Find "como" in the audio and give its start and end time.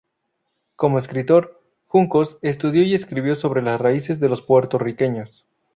0.77-0.97